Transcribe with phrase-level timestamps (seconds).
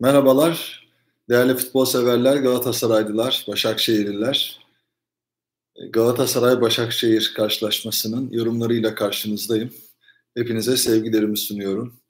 [0.00, 0.86] Merhabalar,
[1.28, 4.66] değerli futbol severler, Galatasaraylılar, Başakşehirliler.
[5.90, 9.70] Galatasaray-Başakşehir karşılaşmasının yorumlarıyla karşınızdayım.
[10.36, 12.00] Hepinize sevgilerimi sunuyorum.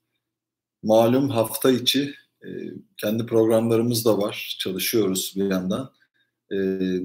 [0.83, 2.15] Malum hafta içi
[2.45, 2.49] e,
[2.97, 5.93] kendi programlarımız da var, çalışıyoruz bir yandan.
[6.53, 6.57] E,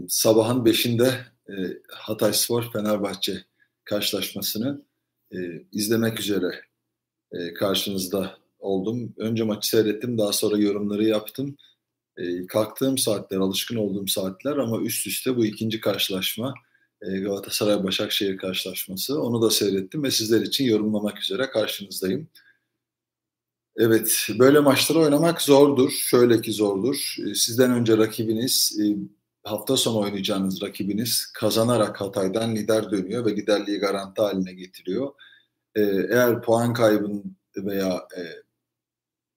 [0.10, 1.12] sabahın 5'inde
[1.50, 1.54] e,
[1.90, 3.44] Hatay Spor Fenerbahçe
[3.84, 4.82] karşılaşmasını
[5.72, 6.62] izlemek üzere
[7.56, 9.14] karşınızda oldum.
[9.18, 11.58] Önce maçı seyrettim, daha sonra yorumları yaptım.
[12.18, 16.54] E, kalktığım saatler, alışkın olduğum saatler ama üst üste bu ikinci karşılaşma
[17.02, 19.22] e, Galatasaray-Başakşehir karşılaşması.
[19.22, 22.28] Onu da seyrettim ve sizler için yorumlamak üzere karşınızdayım.
[23.78, 25.92] Evet, böyle maçları oynamak zordur.
[25.92, 27.16] Şöyle ki zordur.
[27.28, 28.86] E, sizden önce rakibiniz, e,
[29.44, 35.12] hafta sonu oynayacağınız rakibiniz kazanarak Hatay'dan lider dönüyor ve liderliği garanti haline getiriyor.
[35.76, 38.22] E, eğer puan kaybın veya e,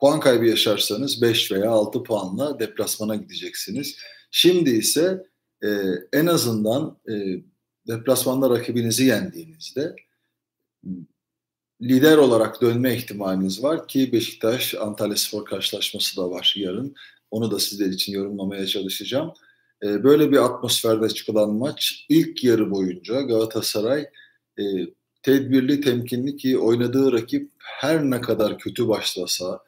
[0.04, 3.96] puan kaybı yaşarsanız 5 veya 6 puanla deplasmana gideceksiniz.
[4.30, 5.22] Şimdi ise
[5.64, 5.68] e,
[6.12, 7.14] en azından e,
[7.88, 9.96] deplasmanda rakibinizi yendiğinizde
[11.82, 16.94] lider olarak dönme ihtimaliniz var ki Beşiktaş Antalya Spor karşılaşması da var yarın.
[17.30, 19.32] Onu da sizler için yorumlamaya çalışacağım.
[19.82, 24.06] E, böyle bir atmosferde çıkılan maç ilk yarı boyunca Galatasaray
[24.58, 24.62] e,
[25.22, 29.60] tedbirli, temkinli ki oynadığı rakip her ne kadar kötü başlasa,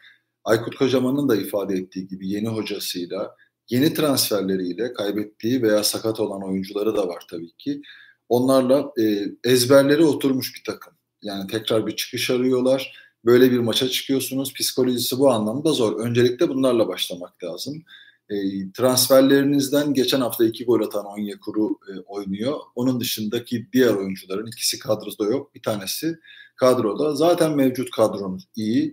[0.47, 3.37] Aykut Kocaman'ın da ifade ettiği gibi yeni hocasıyla,
[3.71, 7.83] yeni transferleriyle kaybettiği veya sakat olan oyuncuları da var tabii ki.
[8.29, 10.93] Onlarla e, ezberleri oturmuş bir takım.
[11.23, 12.93] Yani tekrar bir çıkış arıyorlar.
[13.25, 14.55] Böyle bir maça çıkıyorsunuz.
[14.55, 16.01] Psikolojisi bu anlamda zor.
[16.01, 17.83] Öncelikle bunlarla başlamak lazım.
[18.31, 18.37] E,
[18.73, 22.61] transferlerinizden geçen hafta iki gol atan Onyekuru e, oynuyor.
[22.75, 25.55] Onun dışındaki diğer oyuncuların ikisi kadroda yok.
[25.55, 26.19] Bir tanesi
[26.57, 27.15] kadroda.
[27.15, 28.93] Zaten mevcut kadronuz iyi.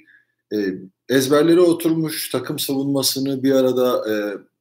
[0.54, 0.58] E,
[1.14, 4.14] ezberleri oturmuş takım savunmasını bir arada e,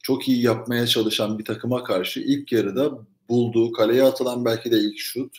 [0.03, 2.91] çok iyi yapmaya çalışan bir takıma karşı ilk yarıda
[3.29, 5.37] bulduğu kaleye atılan belki de ilk şut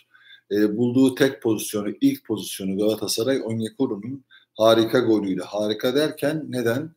[0.51, 4.23] e, bulduğu tek pozisyonu ilk pozisyonu Galatasaray Onyekuru'nun
[4.57, 6.91] harika golüyle harika derken neden?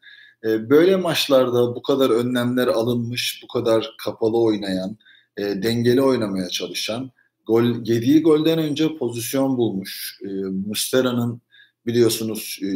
[0.44, 4.97] E, böyle maçlarda bu kadar önlemler alınmış, bu kadar kapalı oynayan,
[5.37, 7.10] e, dengeli oynamaya çalışan,
[7.47, 10.21] gol yediği golden önce pozisyon bulmuş.
[10.25, 10.28] E,
[10.69, 11.41] Mustera'nın
[11.86, 12.66] biliyorsunuz e,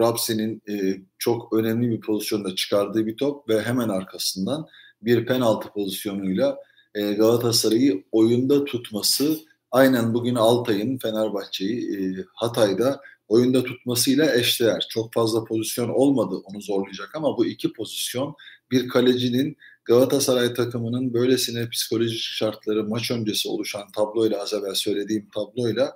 [0.00, 4.66] Rapsi'nin e, çok önemli bir pozisyonda çıkardığı bir top ve hemen arkasından
[5.02, 6.58] bir penaltı pozisyonuyla
[6.94, 9.38] e, Galatasaray'ı oyunda tutması
[9.70, 14.86] aynen bugün Altay'ın Fenerbahçe'yi e, Hatay'da oyunda tutmasıyla eşdeğer.
[14.90, 18.34] Çok fazla pozisyon olmadı onu zorlayacak ama bu iki pozisyon
[18.70, 25.92] bir kalecinin Galatasaray takımının böylesine psikolojik şartları maç öncesi oluşan tabloyla az evvel söylediğim tabloyla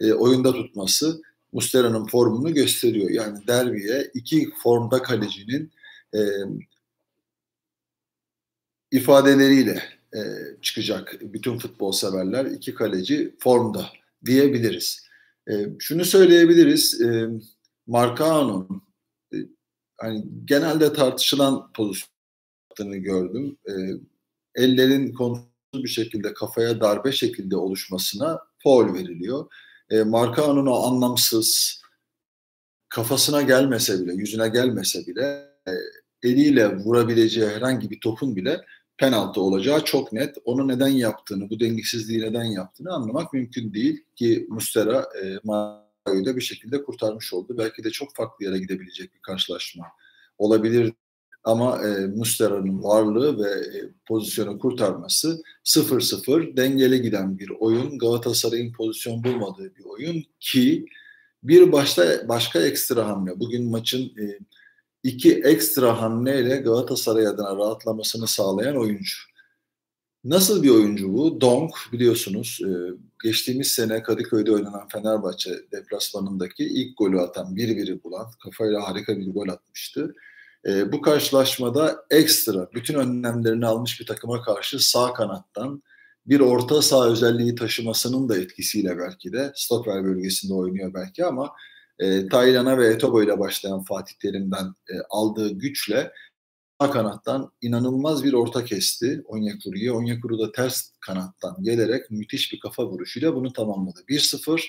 [0.00, 1.22] e, oyunda tutması
[1.52, 3.10] Mustera'nın formunu gösteriyor.
[3.10, 5.72] Yani derbiye iki formda kalecinin
[6.14, 6.20] e,
[8.90, 9.82] ifadeleriyle
[10.14, 10.20] e,
[10.62, 12.44] çıkacak bütün futbol severler.
[12.44, 13.86] iki kaleci formda
[14.24, 15.06] diyebiliriz.
[15.50, 17.00] E, şunu söyleyebiliriz.
[17.00, 17.28] E,
[17.86, 18.82] Marcao'nun
[19.34, 19.36] e,
[20.00, 23.58] hani genelde tartışılan pozisyonunu gördüm.
[23.68, 23.72] E,
[24.54, 29.46] ellerin kontrolsüz bir şekilde kafaya darbe şekilde oluşmasına foul veriliyor
[29.92, 31.80] e, Marcao'nun o anlamsız
[32.88, 35.22] kafasına gelmese bile, yüzüne gelmese bile
[35.68, 35.72] e,
[36.22, 38.60] eliyle vurabileceği herhangi bir topun bile
[38.96, 40.36] penaltı olacağı çok net.
[40.44, 46.36] Onu neden yaptığını, bu dengesizliği neden yaptığını anlamak mümkün değil ki Mustera e, Mario'yu da
[46.36, 47.54] bir şekilde kurtarmış oldu.
[47.58, 49.86] Belki de çok farklı yere gidebilecek bir karşılaşma
[50.38, 50.92] olabilir
[51.44, 57.98] ama e, Mustera'nın varlığı ve e, pozisyonu kurtarması 0-0 dengeli giden bir oyun.
[57.98, 60.86] Galatasaray'ın pozisyon bulmadığı bir oyun ki
[61.42, 63.40] bir başta başka ekstra hamle.
[63.40, 64.38] Bugün maçın e,
[65.02, 69.16] iki ekstra hamleyle Galatasaray adına rahatlamasını sağlayan oyuncu.
[70.24, 71.40] Nasıl bir oyuncu bu?
[71.40, 72.70] Donk biliyorsunuz e,
[73.22, 79.34] geçtiğimiz sene Kadıköy'de oynanan Fenerbahçe deplasmanındaki ilk golü atan, bir biri bulan, kafayla harika bir
[79.34, 80.14] gol atmıştı.
[80.66, 85.82] E, bu karşılaşmada ekstra bütün önlemlerini almış bir takıma karşı sağ kanattan
[86.26, 91.52] bir orta saha özelliği taşımasının da etkisiyle belki de stoper bölgesinde oynuyor belki ama
[91.98, 96.12] e, Taylan'a ve Etobo ile başlayan Fatih Terim'den e, aldığı güçle
[96.80, 99.94] sağ kanattan inanılmaz bir orta kesti Onyekuru'yu.
[99.94, 104.00] Onyekuru da ters kanattan gelerek müthiş bir kafa vuruşuyla bunu tamamladı.
[104.08, 104.62] 1-0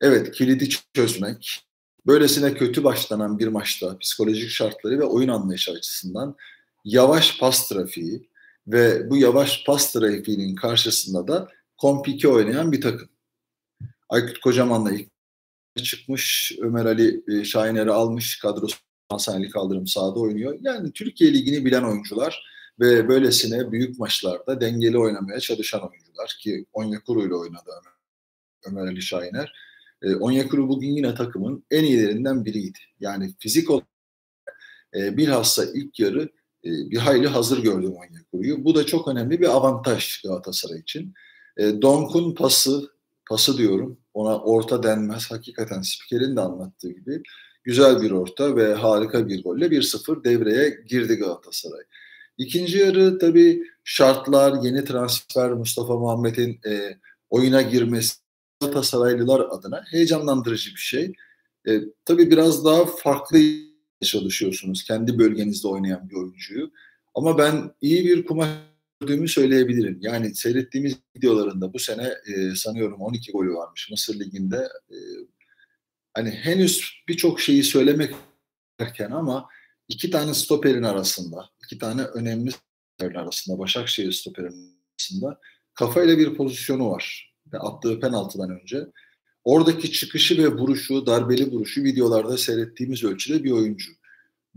[0.00, 1.65] evet kilidi çözmek,
[2.06, 6.36] Böylesine kötü başlanan bir maçta psikolojik şartları ve oyun anlayışı açısından
[6.84, 8.28] yavaş pas trafiği
[8.66, 13.08] ve bu yavaş pas trafiğinin karşısında da kompike oynayan bir takım.
[14.08, 15.08] Aykut Kocaman'la ilk
[15.84, 18.76] çıkmış, Ömer Ali e, Şahiner'i almış, kadrosu
[19.08, 20.58] Hasan Ali Kaldırım sahada oynuyor.
[20.60, 22.44] Yani Türkiye Ligi'ni bilen oyuncular
[22.80, 27.70] ve böylesine büyük maçlarda dengeli oynamaya çalışan oyuncular ki Onyekuru ile oynadı
[28.66, 29.65] Ömer Ali Şahiner.
[30.02, 32.78] E, Onyekuru bugün yine takımın en iyilerinden biriydi.
[33.00, 33.86] Yani fizik olarak
[34.94, 36.22] e, bilhassa ilk yarı
[36.64, 38.64] e, bir hayli hazır gördüm Onyekuru'yu.
[38.64, 41.14] Bu da çok önemli bir avantaj Galatasaray için.
[41.56, 42.90] E, Donk'un pası,
[43.30, 45.30] pası diyorum ona orta denmez.
[45.30, 47.22] Hakikaten spikerin de anlattığı gibi
[47.64, 51.82] güzel bir orta ve harika bir golle 1-0 devreye girdi Galatasaray.
[52.38, 56.98] İkinci yarı tabii şartlar, yeni transfer Mustafa Muhammed'in e,
[57.30, 58.25] oyuna girmesi
[58.60, 61.12] Galatasaraylılar adına heyecanlandırıcı bir şey.
[61.68, 63.38] E, tabii biraz daha farklı
[64.04, 64.84] çalışıyorsunuz.
[64.84, 66.70] Kendi bölgenizde oynayan bir oyuncuyu.
[67.14, 68.48] Ama ben iyi bir kumaş
[69.00, 69.98] gördüğümü söyleyebilirim.
[70.00, 74.68] Yani seyrettiğimiz videolarında bu sene e, sanıyorum 12 golü varmış Mısır Ligi'nde.
[74.90, 74.96] E,
[76.14, 78.14] hani henüz birçok şeyi söylemek
[78.80, 79.48] derken ama
[79.88, 85.40] iki tane stoperin arasında, iki tane önemli stoperin arasında, Başakşehir stoperin arasında
[85.74, 87.35] kafayla bir pozisyonu var.
[87.52, 88.86] Attığı penaltıdan önce.
[89.44, 93.92] Oradaki çıkışı ve vuruşu, darbeli vuruşu videolarda seyrettiğimiz ölçüde bir oyuncu.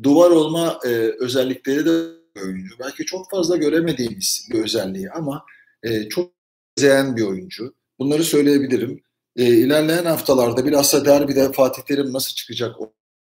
[0.03, 0.89] Duvar olma e,
[1.19, 2.75] özellikleri de oyuncu.
[2.79, 5.45] Belki çok fazla göremediğimiz bir özelliği ama
[5.83, 6.31] e, çok
[6.77, 7.73] izleyen bir oyuncu.
[7.99, 9.01] Bunları söyleyebilirim.
[9.35, 12.75] E, ilerleyen haftalarda bilhassa derbide Fatih Terim nasıl çıkacak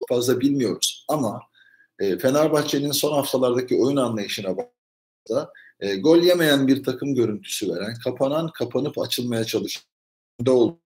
[0.08, 1.04] fazla bilmiyoruz.
[1.08, 1.40] Ama
[1.98, 8.50] e, Fenerbahçe'nin son haftalardaki oyun anlayışına baktığımızda e, gol yemeyen bir takım görüntüsü veren, kapanan,
[8.52, 9.82] kapanıp açılmaya çalışan,
[10.40, 10.76] önde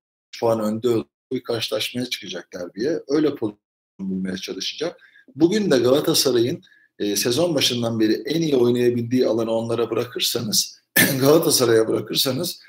[0.40, 3.02] puan önde bir karşılaşmaya çıkacak derbiye.
[3.08, 3.58] Öyle pozisyon
[4.00, 5.00] bulmaya çalışacak.
[5.36, 6.62] Bugün de Galatasaray'ın
[6.98, 10.80] e, sezon başından beri en iyi oynayabildiği alanı onlara bırakırsanız,
[11.20, 12.60] Galatasaray'a bırakırsanız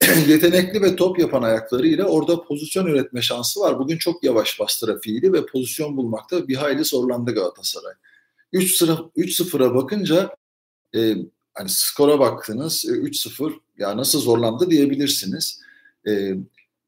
[0.28, 3.78] yetenekli ve top yapan ayaklarıyla orada pozisyon üretme şansı var.
[3.78, 7.94] Bugün çok yavaş bas trafiğiydi ve pozisyon bulmakta bir hayli zorlandı Galatasaray.
[8.52, 10.36] 3-0'a bakınca
[10.96, 11.14] e,
[11.54, 15.60] hani skora baktınız e, 3-0 ya nasıl zorlandı diyebilirsiniz.
[16.08, 16.34] E,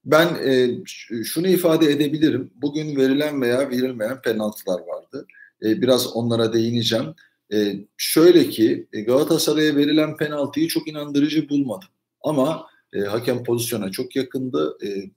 [0.05, 0.85] ben e,
[1.25, 2.51] şunu ifade edebilirim.
[2.55, 5.27] Bugün verilen veya verilmeyen penaltılar vardı.
[5.63, 7.15] E, biraz onlara değineceğim.
[7.53, 11.89] E, şöyle ki e, Galatasaray'a verilen penaltıyı çok inandırıcı bulmadım.
[12.23, 14.79] Ama e, hakem pozisyona çok yakındı.
[14.85, 15.11] E,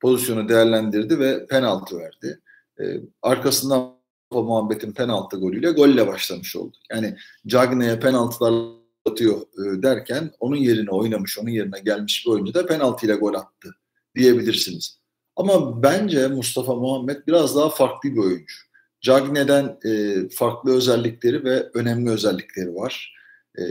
[0.00, 2.40] pozisyonu değerlendirdi ve penaltı verdi.
[2.80, 2.84] E,
[3.22, 3.96] arkasından
[4.30, 6.76] Muhammed'in penaltı golüyle golle başlamış oldu.
[6.90, 7.16] Yani
[7.46, 8.76] Cagne'ye penaltılar
[9.06, 13.74] atıyor e, derken onun yerine oynamış, onun yerine gelmiş bir oyuncu da penaltıyla gol attı
[14.16, 14.98] diyebilirsiniz.
[15.36, 18.54] Ama bence Mustafa Muhammed biraz daha farklı bir oyuncu.
[19.00, 23.14] Cagne'den e, farklı özellikleri ve önemli özellikleri var.
[23.58, 23.62] E,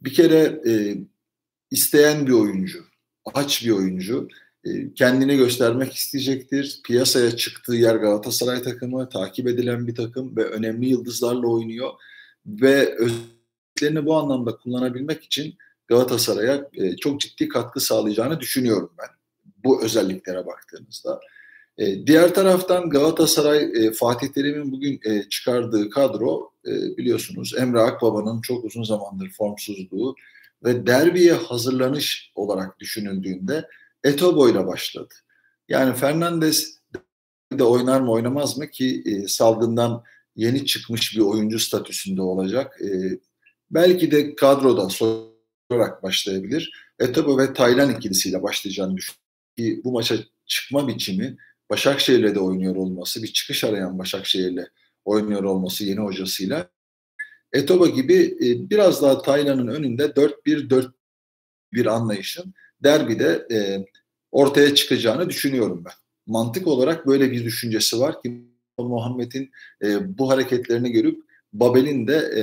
[0.00, 0.96] bir kere e,
[1.70, 2.84] isteyen bir oyuncu,
[3.34, 4.28] aç bir oyuncu.
[4.64, 6.80] E, kendini göstermek isteyecektir.
[6.84, 11.90] Piyasaya çıktığı yer Galatasaray takımı, takip edilen bir takım ve önemli yıldızlarla oynuyor.
[12.46, 12.98] Ve
[13.78, 15.54] özelliklerini bu anlamda kullanabilmek için
[15.88, 19.08] Galatasaray'a e, çok ciddi katkı sağlayacağını düşünüyorum ben.
[19.64, 21.20] Bu özelliklere baktığımızda.
[21.78, 28.40] E, diğer taraftan Galatasaray e, Fatih Terim'in bugün e, çıkardığı kadro e, biliyorsunuz Emre Akbaba'nın
[28.40, 30.14] çok uzun zamandır formsuzluğu
[30.64, 33.68] ve derbiye hazırlanış olarak düşünüldüğünde
[34.04, 35.14] Etobo ile başladı.
[35.68, 36.78] Yani Fernandes
[37.52, 40.02] de oynar mı oynamaz mı ki e, salgından
[40.36, 42.80] yeni çıkmış bir oyuncu statüsünde olacak.
[42.82, 42.88] E,
[43.70, 46.72] belki de kadroda sorarak başlayabilir.
[46.98, 49.82] Etobo ve Taylan ikilisiyle başlayacağını düşünüyorum.
[49.84, 51.36] Bu maça çıkma biçimi
[51.70, 54.66] Başakşehir'le de oynuyor olması, bir çıkış arayan Başakşehir'le
[55.04, 56.70] oynuyor olması yeni hocasıyla
[57.52, 60.92] Etoba gibi e, biraz daha Taylan'ın önünde 4-1-4
[61.72, 63.86] bir anlayışın derbide e,
[64.30, 65.92] ortaya çıkacağını düşünüyorum ben.
[66.26, 68.44] Mantık olarak böyle bir düşüncesi var ki
[68.78, 69.50] Muhammed'in
[69.82, 71.22] e, bu hareketlerini görüp
[71.52, 72.42] Babel'in de e,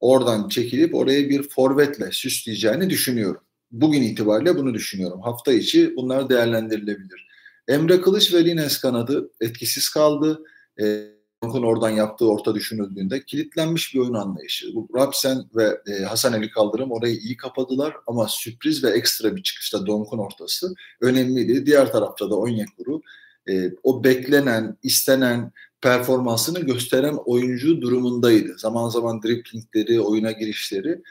[0.00, 3.40] oradan çekilip oraya bir forvetle süsleyeceğini düşünüyorum.
[3.70, 5.20] Bugün itibariyle bunu düşünüyorum.
[5.22, 7.26] Hafta içi bunlar değerlendirilebilir.
[7.68, 10.44] Emre Kılıç ve Lines kanadı etkisiz kaldı.
[10.80, 14.74] E, Bank'ın oradan yaptığı orta düşünüldüğünde kilitlenmiş bir oyun anlayışı.
[14.74, 19.42] Bu Rapsen ve e, Hasan Ali Kaldırım orayı iyi kapadılar ama sürpriz ve ekstra bir
[19.42, 21.66] çıkışta Donk'un ortası önemliydi.
[21.66, 23.00] Diğer tarafta da Onyekuru
[23.48, 25.52] e, o beklenen, istenen
[25.86, 28.58] performansını gösteren oyuncu durumundaydı.
[28.58, 31.02] Zaman zaman driplingleri, oyuna girişleri.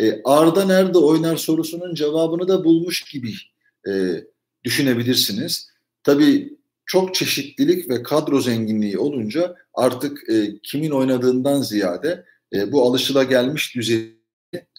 [0.00, 3.34] E, Arda nerede oynar sorusunun cevabını da bulmuş gibi
[3.88, 4.24] e,
[4.64, 5.70] düşünebilirsiniz.
[6.02, 13.22] Tabii çok çeşitlilik ve kadro zenginliği olunca artık e, kimin oynadığından ziyade e, bu alışıla
[13.22, 14.18] gelmiş düzeyi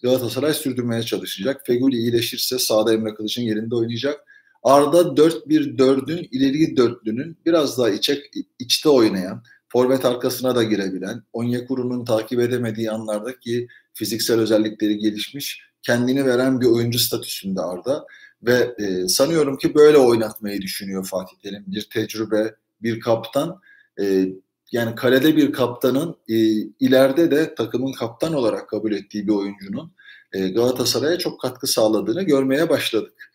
[0.04, 1.62] Galatasaray sürdürmeye çalışacak.
[1.66, 4.26] Feguli iyileşirse sağda Emre Kılıç'ın yerinde oynayacak.
[4.64, 8.24] Arda 4-1-4'ün ileri dörtlünün biraz daha içe,
[8.60, 16.62] içte oynayan, forvet arkasına da girebilen, Onyekuru'nun takip edemediği anlardaki fiziksel özellikleri gelişmiş, kendini veren
[16.62, 18.06] bir oyuncu statüsünde Arda.
[18.44, 21.64] Ve e, sanıyorum ki böyle oynatmayı düşünüyor Fatih Terim.
[21.68, 23.62] Bir tecrübe, bir kaptan.
[24.02, 24.30] E,
[24.72, 26.36] yani kalede bir kaptanın e,
[26.80, 29.92] ileride de takımın kaptan olarak kabul ettiği bir oyuncunun
[30.34, 33.29] e, Galatasaray'a çok katkı sağladığını görmeye başladık.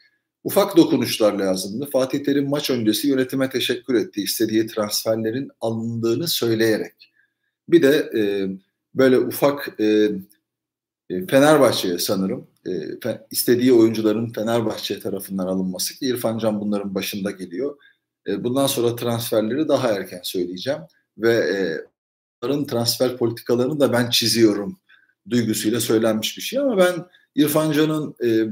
[0.44, 1.90] Ufak dokunuşlar lazımdı.
[1.92, 4.22] Fatih Terim maç öncesi yönetime teşekkür etti.
[4.22, 7.12] istediği transferlerin alındığını söyleyerek.
[7.68, 8.22] Bir de e,
[8.94, 10.10] böyle ufak e,
[11.10, 12.72] e Fenerbahçe'ye sanırım e,
[13.30, 17.76] istediği oyuncuların Fenerbahçe tarafından alınması ki İrfan Can bunların başında geliyor.
[18.26, 20.80] E, bundan sonra transferleri daha erken söyleyeceğim
[21.18, 21.56] ve e,
[22.42, 24.78] onların transfer politikalarını da ben çiziyorum
[25.30, 26.94] duygusuyla söylenmiş bir şey ama ben
[27.34, 28.48] İrfan Can'ın e,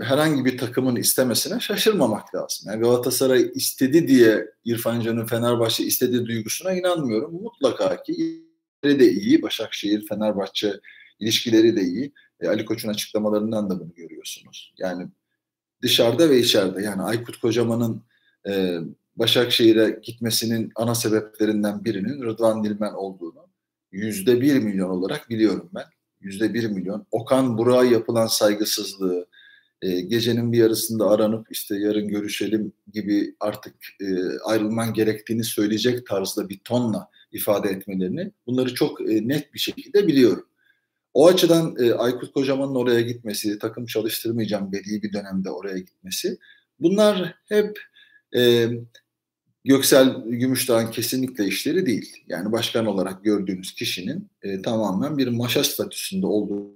[0.00, 2.72] herhangi bir takımın istemesine şaşırmamak lazım.
[2.72, 7.42] Yani Galatasaray istedi diye İrfan Can'ın Fenerbahçe istediği duygusuna inanmıyorum.
[7.42, 8.44] Mutlaka ki
[8.84, 9.42] de iyi.
[9.42, 10.80] Başakşehir, Fenerbahçe
[11.20, 12.12] ilişkileri de iyi.
[12.40, 14.74] E, Ali Koç'un açıklamalarından da bunu görüyorsunuz.
[14.78, 15.08] Yani
[15.82, 16.82] dışarıda ve içeride.
[16.82, 18.02] Yani Aykut Kocaman'ın
[18.48, 18.78] e,
[19.16, 23.46] Başakşehir'e gitmesinin ana sebeplerinden birinin Rıdvan Dilmen olduğunu
[23.92, 25.84] yüzde bir milyon olarak biliyorum ben.
[26.20, 27.06] Yüzde bir milyon.
[27.10, 29.26] Okan Burak'a yapılan saygısızlığı,
[29.82, 36.48] e, gecenin bir yarısında aranıp işte yarın görüşelim gibi artık e, ayrılman gerektiğini söyleyecek tarzda
[36.48, 40.46] bir tonla ifade etmelerini bunları çok e, net bir şekilde biliyorum.
[41.14, 46.38] O açıdan e, Aykut Kocaman'ın oraya gitmesi, takım çalıştırmayacağım dediği bir dönemde oraya gitmesi
[46.80, 47.78] bunlar hep
[48.36, 48.68] e,
[49.64, 52.24] Göksel Gümüşdağ'ın kesinlikle işleri değil.
[52.28, 56.72] Yani başkan olarak gördüğünüz kişinin e, tamamen bir maşa statüsünde olduğunu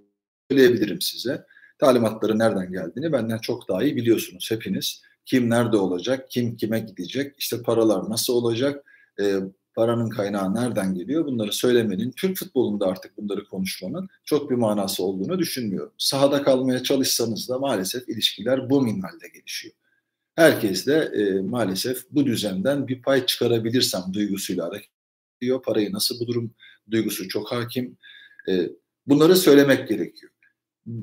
[0.51, 1.45] söyleyebilirim size.
[1.79, 5.03] Talimatları nereden geldiğini benden çok daha iyi biliyorsunuz hepiniz.
[5.27, 8.85] Kim nerede olacak, kim kime gidecek, işte paralar nasıl olacak,
[9.21, 9.37] e,
[9.75, 15.39] paranın kaynağı nereden geliyor bunları söylemenin, Türk futbolunda artık bunları konuşmanın çok bir manası olduğunu
[15.39, 15.93] düşünmüyorum.
[15.99, 19.75] Sahada kalmaya çalışsanız da maalesef ilişkiler bu minvalde gelişiyor.
[20.35, 24.91] Herkes de e, maalesef bu düzenden bir pay çıkarabilirsem duygusuyla hareket
[25.43, 25.63] ediyor.
[25.63, 26.55] Parayı nasıl bulurum
[26.91, 27.97] duygusu çok hakim.
[28.49, 28.69] E,
[29.07, 30.33] bunları söylemek gerekiyor.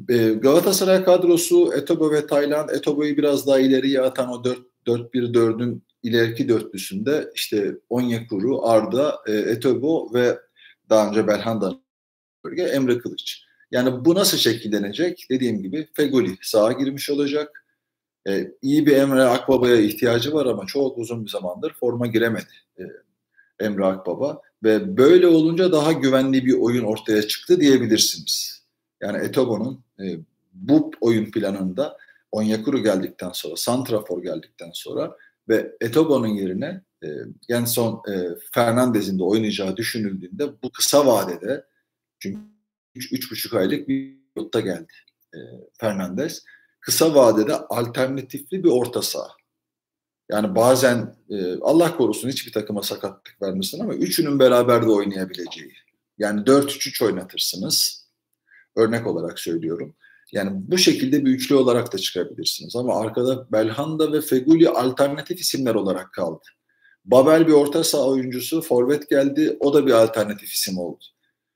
[0.10, 4.44] E, Galatasaray kadrosu Etobo ve Taylan, Etobo'yu biraz daha ileriye atan o
[4.86, 10.40] 4-1-4'ün ileriki dörtlüsünde işte Onyekuru, Arda, e, Etobo ve
[10.90, 11.80] daha önce Belhanda
[12.46, 13.44] bölge Emre Kılıç.
[13.72, 15.26] Yani bu nasıl şekillenecek?
[15.30, 17.66] Dediğim gibi Fegoli sağa girmiş olacak.
[18.28, 22.84] E, iyi bir Emre Akbaba'ya ihtiyacı var ama çok uzun bir zamandır forma giremedi e,
[23.66, 24.42] Emre Akbaba.
[24.64, 28.61] Ve böyle olunca daha güvenli bir oyun ortaya çıktı diyebilirsiniz.
[29.02, 30.20] Yani Etobo'nun e,
[30.54, 31.98] bu oyun planında
[32.32, 35.18] Onyekuru geldikten sonra, Santrafor geldikten sonra
[35.50, 36.82] ve Etobo'nun yerine
[37.50, 41.66] e, son e, Fernandez'in de oynayacağı düşünüldüğünde bu kısa vadede
[42.20, 42.40] çünkü
[42.96, 44.94] 3,5 aylık bir yotta geldi
[45.34, 45.40] e,
[45.74, 46.44] Fernandez
[46.80, 49.32] kısa vadede alternatifli bir orta saha.
[50.32, 55.74] Yani bazen e, Allah korusun hiçbir takıma sakatlık vermesin ama üçünün beraber de oynayabileceği.
[56.18, 58.01] Yani 4-3-3 oynatırsınız.
[58.76, 59.96] Örnek olarak söylüyorum.
[60.32, 62.76] Yani bu şekilde bir üçlü olarak da çıkabilirsiniz.
[62.76, 66.44] Ama arkada Belhanda ve Feguli alternatif isimler olarak kaldı.
[67.06, 69.58] Babel bir orta saha oyuncusu, forvet geldi.
[69.60, 71.04] O da bir alternatif isim oldu.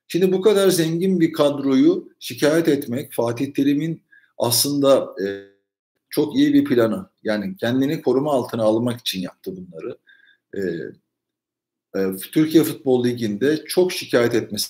[0.07, 4.03] Şimdi bu kadar zengin bir kadroyu şikayet etmek Fatih Terim'in
[4.37, 5.25] aslında e,
[6.09, 7.09] çok iyi bir planı.
[7.23, 9.97] Yani kendini koruma altına almak için yaptı bunları.
[10.53, 10.59] E,
[11.99, 14.67] e, Türkiye Futbol Ligi'nde çok şikayet etmesi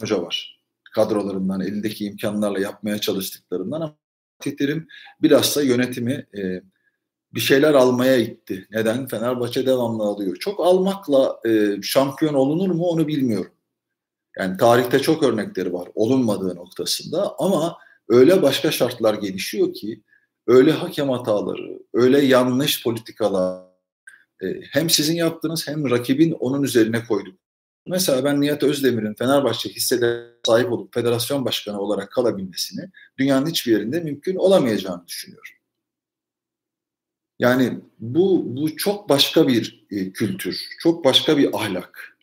[0.00, 0.55] hoca var.
[0.96, 3.96] Kadrolarından, elindeki imkanlarla yapmaya çalıştıklarından ama
[4.58, 4.88] Terim
[5.22, 6.62] bilhassa yönetimi e,
[7.34, 8.66] bir şeyler almaya itti.
[8.70, 9.06] Neden?
[9.06, 10.36] Fenerbahçe devamlı alıyor.
[10.36, 13.52] Çok almakla e, şampiyon olunur mu onu bilmiyorum.
[14.38, 20.02] Yani tarihte çok örnekleri var olunmadığı noktasında ama öyle başka şartlar gelişiyor ki
[20.46, 23.64] öyle hakem hataları, öyle yanlış politikalar
[24.42, 27.45] e, hem sizin yaptığınız hem rakibin onun üzerine koyduk.
[27.86, 34.00] Mesela ben Nihat Özdemir'in Fenerbahçe hissede sahip olup federasyon başkanı olarak kalabilmesini dünyanın hiçbir yerinde
[34.00, 35.52] mümkün olamayacağını düşünüyorum.
[37.38, 42.16] Yani bu bu çok başka bir e, kültür, çok başka bir ahlak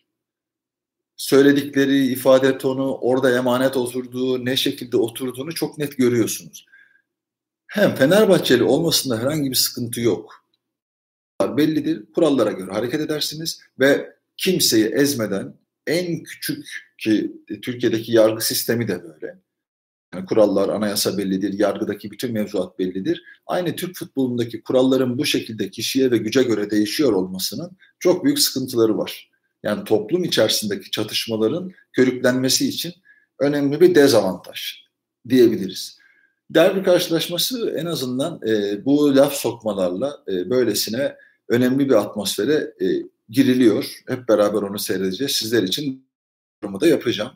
[1.16, 6.66] söyledikleri ifade tonu, orada emanet oturduğu, ne şekilde oturduğunu çok net görüyorsunuz.
[7.66, 10.44] Hem Fenerbahçeli olmasında herhangi bir sıkıntı yok.
[11.42, 15.54] Bellidir, kurallara göre hareket edersiniz ve kimseyi ezmeden
[15.86, 16.66] en küçük
[16.98, 19.38] ki Türkiye'deki yargı sistemi de böyle.
[20.14, 23.22] Yani kurallar, anayasa bellidir, yargıdaki bütün mevzuat bellidir.
[23.46, 28.98] Aynı Türk futbolundaki kuralların bu şekilde kişiye ve güce göre değişiyor olmasının çok büyük sıkıntıları
[28.98, 29.30] var.
[29.62, 32.92] Yani toplum içerisindeki çatışmaların körüklenmesi için
[33.40, 34.84] önemli bir dezavantaj
[35.28, 35.98] diyebiliriz.
[36.50, 41.16] Derbi karşılaşması en azından e, bu laf sokmalarla e, böylesine
[41.48, 42.86] önemli bir atmosfere e,
[43.28, 44.02] giriliyor.
[44.08, 45.32] Hep beraber onu seyredeceğiz.
[45.32, 46.06] Sizler için
[46.62, 47.32] yorumu da yapacağım.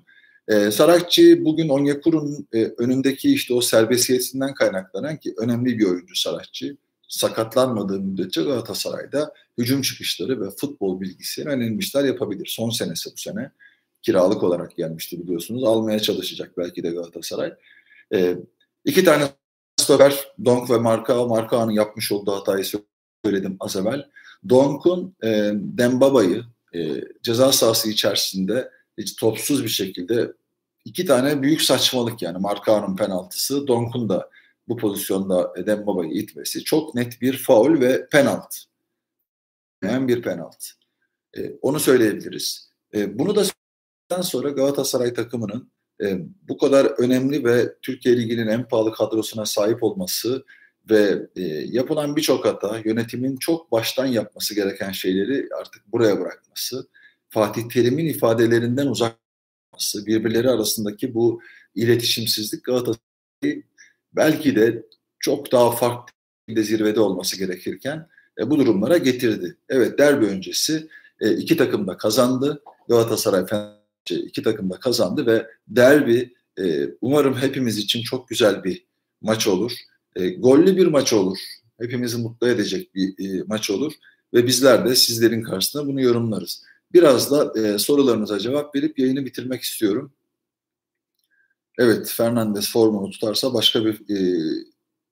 [0.49, 6.77] E, Sarakçı bugün Onyekuru'nun e, önündeki işte o serbestiyetinden kaynaklanan ki önemli bir oyuncu Sarakçı.
[7.09, 12.47] Sakatlanmadığı müddetçe Galatasaray'da hücum çıkışları ve futbol bilgisi önemli işler yapabilir.
[12.47, 13.51] Son senesi bu sene
[14.03, 15.65] kiralık olarak gelmişti biliyorsunuz.
[15.65, 17.55] Almaya çalışacak belki de Galatasaray.
[18.15, 18.37] E,
[18.85, 19.25] iki tane
[19.77, 22.65] stoper Donk ve Marka, Marka'nın yapmış olduğu hatayı
[23.25, 24.09] söyledim az evvel.
[24.49, 30.33] Donk'un e, Dembaba'yı e, ceza sahası içerisinde hiç topsuz bir şekilde
[30.85, 34.31] iki tane büyük saçmalık yani Marka'nın penaltısı, Donk'un da
[34.69, 38.59] bu pozisyonda Dembaba'yı itmesi çok net bir faul ve penaltı.
[39.85, 40.69] Yani bir penaltı.
[41.37, 42.71] E, onu söyleyebiliriz.
[42.95, 43.45] E, bunu da
[44.23, 46.19] sonra Galatasaray takımının e,
[46.49, 50.45] bu kadar önemli ve Türkiye Ligi'nin en pahalı kadrosuna sahip olması
[50.91, 56.89] ve e, yapılan birçok hata, yönetimin çok baştan yapması gereken şeyleri artık buraya bırakması,
[57.29, 59.17] Fatih Terim'in ifadelerinden uzak
[59.73, 61.43] olması, birbirleri arasındaki bu
[61.75, 63.63] iletişimsizlik Galatasaray'ı
[64.13, 64.87] belki de
[65.19, 66.13] çok daha farklı
[66.49, 69.57] bir zirvede olması gerekirken e, bu durumlara getirdi.
[69.69, 70.89] Evet derbi öncesi
[71.21, 72.63] e, iki takım da kazandı.
[72.89, 78.87] Galatasaray Fenerbahçe iki takım da kazandı ve derbi e, umarım hepimiz için çok güzel bir
[79.21, 79.73] maç olur.
[80.19, 81.39] E, gollü bir maç olur.
[81.81, 83.93] Hepimizi mutlu edecek bir e, maç olur
[84.35, 86.65] ve bizler de sizlerin karşısında bunu yorumlarız.
[86.93, 90.13] Biraz da e, sorularınıza cevap verip yayını bitirmek istiyorum.
[91.79, 94.17] Evet, Fernandes formunu tutarsa başka bir e,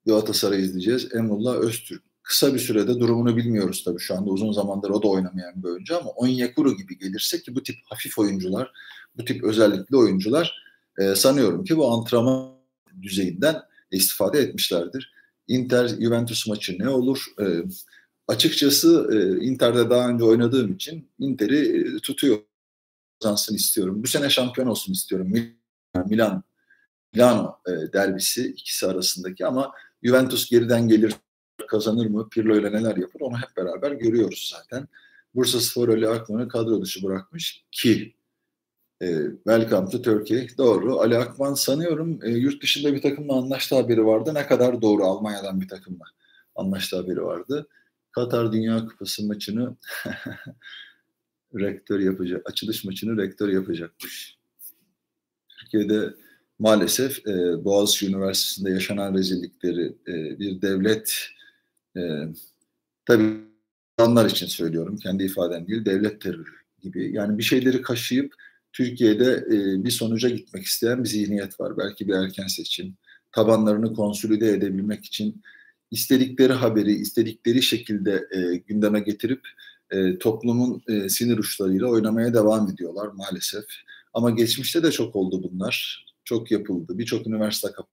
[0.05, 1.15] Galatasaray izleyeceğiz.
[1.15, 2.03] Emrullah Öztürk.
[2.23, 4.29] Kısa bir sürede durumunu bilmiyoruz tabii şu anda.
[4.29, 8.19] Uzun zamandır o da oynamayan bir oyuncu ama Onyekuru gibi gelirse ki bu tip hafif
[8.19, 8.71] oyuncular,
[9.17, 10.63] bu tip özellikli oyuncular
[10.99, 12.57] e, sanıyorum ki bu antrenman
[13.01, 13.55] düzeyinden
[13.91, 15.13] istifade etmişlerdir.
[15.47, 17.25] Inter Juventus maçı ne olur?
[17.41, 17.45] E,
[18.27, 22.39] açıkçası e, Inter'de daha önce oynadığım için Inter'i e, tutuyor.
[23.21, 24.03] Kazansın istiyorum.
[24.03, 25.33] Bu sene şampiyon olsun istiyorum.
[26.05, 26.43] Milan
[27.13, 29.71] Milano e, derbisi ikisi arasındaki ama
[30.03, 31.13] Juventus geriden gelir
[31.67, 32.29] kazanır mı?
[32.29, 33.19] Pirlo ile neler yapar?
[33.19, 34.87] Onu hep beraber görüyoruz zaten.
[35.35, 38.16] Bursa Spor Ali Akman'ı kadro dışı bırakmış ki
[39.01, 39.07] e,
[39.43, 40.47] welcome to Turkey.
[40.57, 40.99] Doğru.
[40.99, 44.33] Ali Akman sanıyorum e, yurt dışında bir takımla anlaştığı haberi vardı.
[44.33, 46.05] Ne kadar doğru Almanya'dan bir takımla
[46.55, 47.67] anlaştığı haberi vardı.
[48.11, 49.75] Katar Dünya Kupası maçını
[51.55, 52.49] rektör yapacak.
[52.49, 54.37] Açılış maçını rektör yapacakmış.
[55.59, 56.13] Türkiye'de
[56.59, 61.27] maalesef e, Boğaziçi Üniversitesi'nde yaşanan rezillikleri e, bir devlet
[61.97, 62.01] e,
[63.05, 63.47] tabii
[63.99, 68.33] insanlar için söylüyorum kendi ifadem değil devlet terörü gibi yani bir şeyleri kaşıyıp
[68.77, 71.77] Türkiye'de e, bir sonuca gitmek isteyen bir zihniyet var.
[71.77, 72.97] Belki bir erken seçim,
[73.31, 75.41] tabanlarını konsolide edebilmek için
[75.91, 79.47] istedikleri haberi istedikleri şekilde e, gündeme getirip
[79.91, 83.65] e, toplumun e, sinir uçlarıyla oynamaya devam ediyorlar maalesef.
[84.13, 86.05] Ama geçmişte de çok oldu bunlar.
[86.23, 86.97] Çok yapıldı.
[86.97, 87.91] Birçok üniversite kapandı.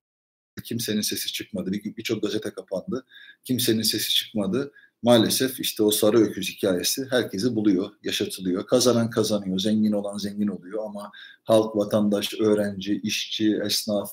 [0.64, 1.72] Kimsenin sesi çıkmadı.
[1.72, 3.06] Birçok gazete kapandı.
[3.44, 4.72] Kimsenin sesi çıkmadı.
[5.04, 8.66] Maalesef işte o sarı öküz hikayesi herkesi buluyor, yaşatılıyor.
[8.66, 11.10] Kazanan kazanıyor, zengin olan zengin oluyor ama
[11.42, 14.12] halk, vatandaş, öğrenci, işçi, esnaf,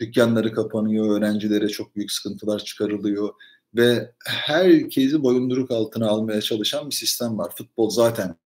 [0.00, 3.34] dükkanları kapanıyor, öğrencilere çok büyük sıkıntılar çıkarılıyor
[3.74, 7.52] ve herkesi boyunduruk altına almaya çalışan bir sistem var.
[7.56, 8.36] Futbol zaten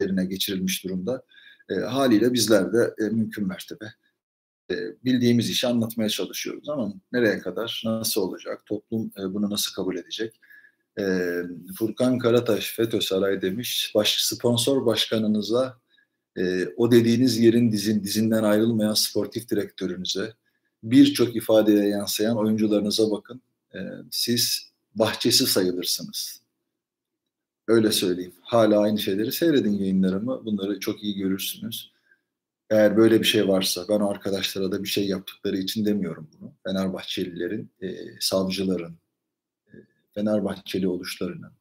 [0.00, 1.22] yerine geçirilmiş durumda.
[1.70, 3.92] E, haliyle bizler de e, mümkün mertebe
[4.70, 4.74] e,
[5.04, 10.40] bildiğimiz işi anlatmaya çalışıyoruz ama nereye kadar, nasıl olacak, toplum e, bunu nasıl kabul edecek?
[10.98, 11.04] E,
[11.78, 15.78] Furkan Karataş, FETÖ Saray demiş, baş, sponsor başkanınıza,
[16.38, 20.32] e, o dediğiniz yerin dizin, dizinden ayrılmayan sportif direktörünüze,
[20.82, 23.42] birçok ifadeye yansıyan oyuncularınıza bakın.
[23.74, 23.78] E,
[24.10, 26.42] siz bahçesi sayılırsınız.
[27.68, 28.34] Öyle söyleyeyim.
[28.40, 30.44] Hala aynı şeyleri seyredin yayınlarımı.
[30.44, 31.92] Bunları çok iyi görürsünüz.
[32.70, 36.52] Eğer böyle bir şey varsa ben arkadaşlara da bir şey yaptıkları için demiyorum bunu.
[36.66, 38.96] Fenerbahçelilerin, e, savcıların,
[40.18, 41.52] Fenerbahçeli oluşlarının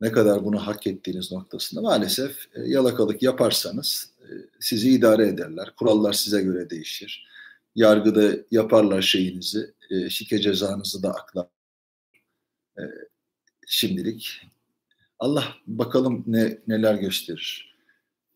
[0.00, 4.28] ne kadar bunu hak ettiğiniz noktasında maalesef e, yalakalık yaparsanız e,
[4.60, 5.72] sizi idare ederler.
[5.76, 7.26] Kurallar size göre değişir
[7.76, 11.46] yargıda yaparlar şeyinizi, e, şike cezanızı da aklar.
[12.78, 12.82] E,
[13.66, 14.40] şimdilik.
[15.18, 17.76] Allah bakalım ne neler gösterir.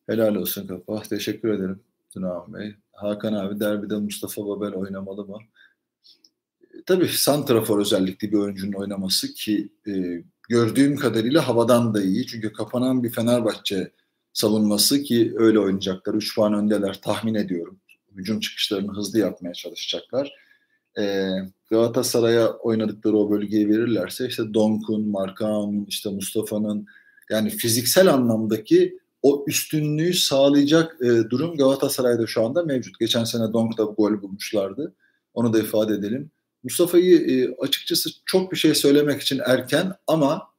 [0.06, 1.04] Helal olsun Kapah.
[1.04, 1.80] Teşekkür ederim
[2.10, 2.74] Tuna Bey.
[2.92, 5.38] Hakan abi derbide Mustafa Babel oynamalı mı?
[6.80, 9.92] E, tabii Santrafor özellikle bir oyuncunun oynaması ki e,
[10.48, 12.26] gördüğüm kadarıyla havadan da iyi.
[12.26, 13.92] Çünkü kapanan bir Fenerbahçe
[14.32, 16.14] savunması ki öyle oynayacaklar.
[16.14, 17.80] 3 puan öndeler tahmin ediyorum.
[18.16, 20.32] Hücum çıkışlarını hızlı yapmaya çalışacaklar.
[20.98, 21.28] Ee,
[21.70, 26.86] Galatasaray'a oynadıkları o bölgeyi verirlerse işte Donk'un, Markan'ın, işte Mustafa'nın
[27.30, 32.98] yani fiziksel anlamdaki o üstünlüğü sağlayacak e, durum Galatasaray'da şu anda mevcut.
[33.00, 34.94] Geçen sene Donk'ta gol bulmuşlardı.
[35.34, 36.30] Onu da ifade edelim.
[36.64, 40.50] Mustafa'yı e, açıkçası çok bir şey söylemek için erken ama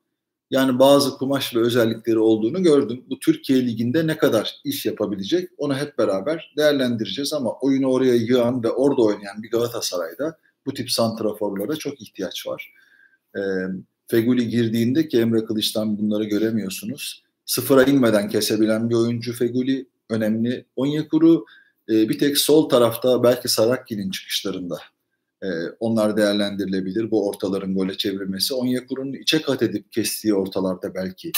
[0.51, 3.03] yani bazı kumaş ve özellikleri olduğunu gördüm.
[3.09, 8.63] Bu Türkiye Ligi'nde ne kadar iş yapabilecek onu hep beraber değerlendireceğiz ama oyunu oraya yığan
[8.63, 12.73] ve orada oynayan bir Galatasaray'da bu tip santraforlara çok ihtiyaç var.
[13.35, 13.41] E,
[14.07, 17.23] Feguli girdiğinde ki Emre Kılıç'tan bunları göremiyorsunuz.
[17.45, 20.65] Sıfıra inmeden kesebilen bir oyuncu Feguli önemli.
[20.75, 21.45] Onyekuru
[21.89, 24.79] e, bir tek sol tarafta belki Sarakki'nin çıkışlarında
[25.43, 25.47] e,
[25.80, 27.12] onlar değerlendirilebilir.
[27.12, 28.54] Bu ortaların gole çevirmesi.
[28.54, 31.32] Onyekuru'nun içe kat edip kestiği ortalarda belki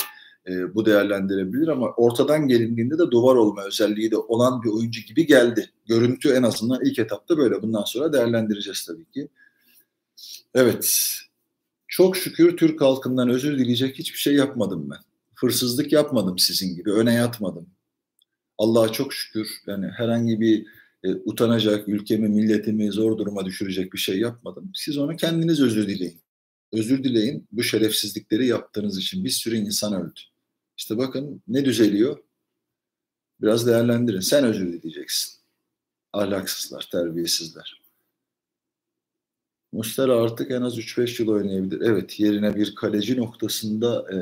[0.48, 5.26] e, bu değerlendirebilir ama ortadan gelindiğinde de duvar olma özelliği de olan bir oyuncu gibi
[5.26, 5.70] geldi.
[5.86, 7.62] Görüntü en azından ilk etapta böyle.
[7.62, 9.28] Bundan sonra değerlendireceğiz tabii ki.
[10.54, 11.10] Evet.
[11.88, 14.98] Çok şükür Türk halkından özür dileyecek hiçbir şey yapmadım ben.
[15.34, 16.92] Hırsızlık yapmadım sizin gibi.
[16.92, 17.66] Öne yatmadım.
[18.58, 19.48] Allah'a çok şükür.
[19.66, 20.66] Yani herhangi bir
[21.04, 24.70] e, utanacak, ülkemi, milletimi zor duruma düşürecek bir şey yapmadım.
[24.74, 26.20] Siz onu kendiniz özür dileyin.
[26.72, 30.20] Özür dileyin bu şerefsizlikleri yaptığınız için bir sürü insan öldü.
[30.76, 32.18] İşte bakın ne düzeliyor?
[33.40, 34.20] Biraz değerlendirin.
[34.20, 35.40] Sen özür dileyeceksin.
[36.12, 37.82] Ahlaksızlar, terbiyesizler.
[39.72, 41.80] Mustera artık en az 3-5 yıl oynayabilir.
[41.80, 44.16] Evet yerine bir kaleci noktasında e,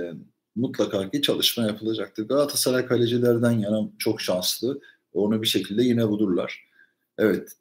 [0.57, 2.29] mutlaka ki çalışma yapılacaktır.
[2.29, 4.81] Galatasaray kalecilerden yana çok şanslı.
[5.13, 6.72] Onu bir şekilde yine bulurlar.
[7.19, 7.53] Evet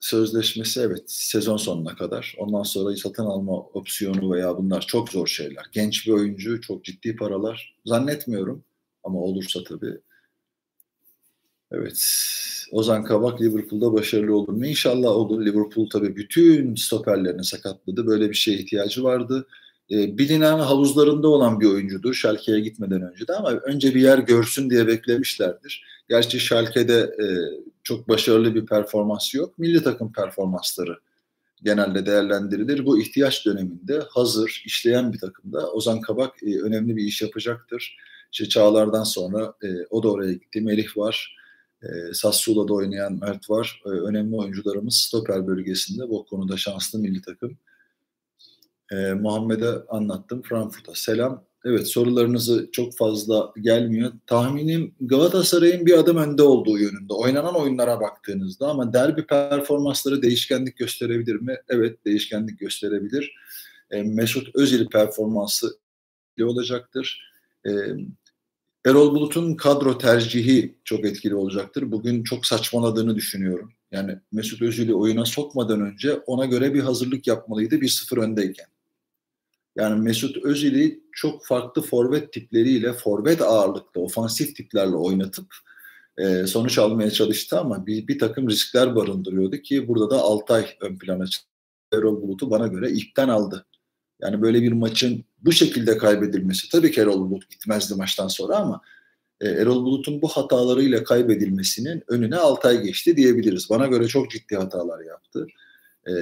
[0.00, 2.34] sözleşmesi evet sezon sonuna kadar.
[2.38, 5.66] Ondan sonra satın alma opsiyonu veya bunlar çok zor şeyler.
[5.72, 8.64] Genç bir oyuncu çok ciddi paralar zannetmiyorum
[9.04, 10.00] ama olursa tabii.
[11.72, 12.24] Evet
[12.72, 14.66] Ozan Kabak Liverpool'da başarılı olur mu?
[14.66, 15.46] İnşallah olur.
[15.46, 18.06] Liverpool tabii bütün stoperlerini sakatladı.
[18.06, 19.46] Böyle bir şeye ihtiyacı vardı.
[19.90, 22.14] Ee, bilinen havuzlarında olan bir oyuncudur.
[22.14, 25.84] Schalke'ye gitmeden önce de ama önce bir yer görsün diye beklemişlerdir.
[26.08, 27.26] Gerçi Schalke'de e,
[27.82, 29.58] çok başarılı bir performans yok.
[29.58, 30.98] Milli takım performansları
[31.62, 32.86] genelde değerlendirilir.
[32.86, 37.96] Bu ihtiyaç döneminde hazır, işleyen bir takımda Ozan Kabak e, önemli bir iş yapacaktır.
[38.32, 40.60] İşte Çağlar'dan sonra e, o da oraya gitti.
[40.60, 41.36] Melih var.
[41.82, 43.82] E, Sassuolo'da oynayan Mert var.
[43.86, 46.08] E, önemli oyuncularımız stoper bölgesinde.
[46.08, 47.58] Bu konuda şanslı milli takım.
[48.92, 50.42] E, Muhammed'e anlattım.
[50.42, 51.44] Frankfurt'a selam.
[51.64, 54.12] Evet sorularınızı çok fazla gelmiyor.
[54.26, 57.12] Tahminim Galatasaray'ın bir adım önde olduğu yönünde.
[57.12, 61.56] Oynanan oyunlara baktığınızda ama derbi performansları değişkenlik gösterebilir mi?
[61.68, 63.34] Evet değişkenlik gösterebilir.
[63.90, 65.78] E, Mesut Özil performansı
[66.42, 67.32] olacaktır.
[67.66, 67.70] E,
[68.86, 71.92] Erol Bulut'un kadro tercihi çok etkili olacaktır.
[71.92, 73.72] Bugün çok saçmaladığını düşünüyorum.
[73.92, 78.66] Yani Mesut Özil'i oyuna sokmadan önce ona göre bir hazırlık yapmalıydı 1-0 öndeyken.
[79.78, 85.46] Yani Mesut Özil'i çok farklı forvet tipleriyle, forvet ağırlıklı, ofansif tiplerle oynatıp
[86.18, 90.98] e, sonuç almaya çalıştı ama bir, bir takım riskler barındırıyordu ki burada da Altay ön
[90.98, 91.48] plana çıktı.
[91.92, 93.66] Erol Bulut'u bana göre ilkten aldı.
[94.20, 98.80] Yani böyle bir maçın bu şekilde kaybedilmesi tabii ki Erol Bulut gitmezdi maçtan sonra ama
[99.40, 103.70] e, Erol Bulut'un bu hatalarıyla kaybedilmesinin önüne Altay geçti diyebiliriz.
[103.70, 105.46] Bana göre çok ciddi hatalar yaptı.
[106.08, 106.12] E,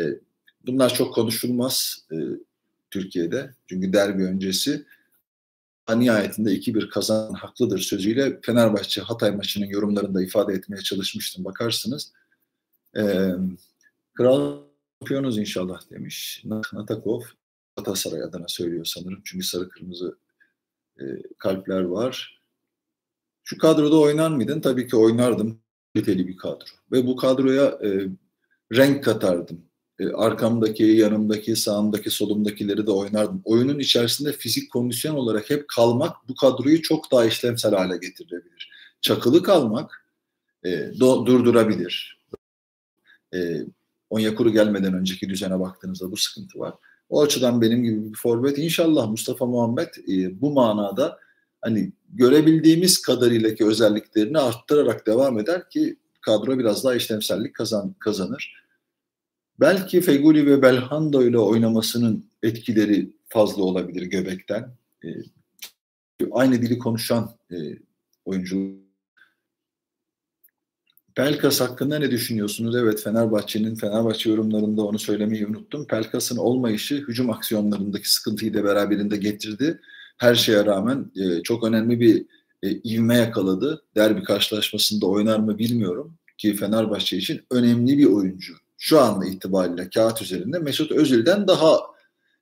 [0.66, 2.06] bunlar çok konuşulmaz.
[2.12, 2.16] E,
[2.90, 3.54] Türkiye'de.
[3.66, 4.86] Çünkü derbi öncesi
[5.88, 11.44] nihayetinde 2-1 kazan haklıdır sözüyle Fenerbahçe Hatay maçının yorumlarında ifade etmeye çalışmıştım.
[11.44, 12.12] Bakarsınız.
[12.96, 13.30] Ee,
[14.14, 14.62] Kral
[15.02, 16.42] şampiyonuz inşallah demiş.
[16.72, 17.22] Natakov
[17.76, 19.20] Galatasaray adına söylüyor sanırım.
[19.24, 20.18] Çünkü sarı kırmızı
[21.00, 21.04] e,
[21.38, 22.42] kalpler var.
[23.44, 24.60] Şu kadroda oynar mıydın?
[24.60, 25.60] Tabii ki oynardım.
[25.94, 26.64] Kaliteli bir kadro.
[26.92, 28.08] Ve bu kadroya e,
[28.72, 29.64] renk katardım.
[29.98, 33.42] E, arkamdaki, yanımdaki, sağımdaki, solumdakileri de oynardım.
[33.44, 38.70] Oyunun içerisinde fizik kondisyon olarak hep kalmak bu kadroyu çok daha işlemsel hale getirebilir.
[39.00, 40.06] Çakılı kalmak
[40.64, 42.20] e, do, durdurabilir.
[43.34, 43.64] E,
[44.10, 46.74] Onyekuru gelmeden önceki düzene baktığınızda bu sıkıntı var.
[47.08, 51.18] O açıdan benim gibi bir forvet inşallah Mustafa Muhammed e, bu manada
[51.60, 58.65] hani görebildiğimiz kadarıyla ki özelliklerini arttırarak devam eder ki kadro biraz daha işlemsellik kazan, kazanır.
[59.60, 64.76] Belki Feguli ve Belhando ile oynamasının etkileri fazla olabilir göbekten.
[65.04, 65.08] E,
[66.30, 67.56] aynı dili konuşan e,
[68.24, 68.86] oyuncu.
[71.14, 72.76] Pelkas hakkında ne düşünüyorsunuz?
[72.76, 75.86] Evet Fenerbahçe'nin Fenerbahçe yorumlarında onu söylemeyi unuttum.
[75.86, 79.80] Pelkas'ın olmayışı hücum aksiyonlarındaki sıkıntıyı da beraberinde getirdi.
[80.18, 82.26] Her şeye rağmen e, çok önemli bir
[82.62, 83.82] e, ivme yakaladı.
[83.96, 88.54] Derbi karşılaşmasında oynar mı bilmiyorum ki Fenerbahçe için önemli bir oyuncu.
[88.78, 91.80] Şu anda itibariyle kağıt üzerinde Mesut Özil'den daha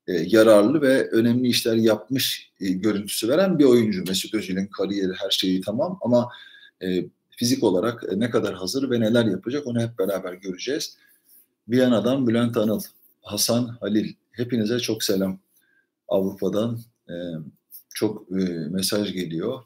[0.07, 4.05] e, yararlı ve önemli işler yapmış e, görüntüsü veren bir oyuncu.
[4.09, 6.29] Mesut Özil'in kariyeri her şeyi tamam ama
[6.83, 10.97] e, fizik olarak e, ne kadar hazır ve neler yapacak onu hep beraber göreceğiz.
[11.69, 12.81] Viyana'dan Bülent Anıl,
[13.23, 14.15] Hasan Halil.
[14.33, 15.39] Hepinize çok selam.
[16.09, 17.15] Avrupa'dan e,
[17.95, 19.63] çok e, mesaj geliyor.